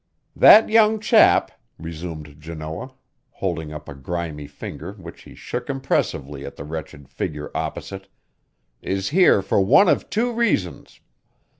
"That 0.35 0.67
young 0.67 0.99
chap," 0.99 1.51
resumed 1.77 2.35
Janoah, 2.39 2.95
holding 3.33 3.71
up 3.71 3.87
a 3.87 3.93
grimy 3.93 4.47
finger 4.47 4.93
which 4.93 5.21
he 5.25 5.35
shook 5.35 5.69
impressively 5.69 6.43
at 6.43 6.55
the 6.55 6.63
wretched 6.63 7.07
figure 7.07 7.51
opposite, 7.53 8.07
"is 8.81 9.09
here 9.09 9.43
for 9.43 9.61
one 9.61 9.87
of 9.87 10.09
two 10.09 10.33
reasons. 10.33 11.01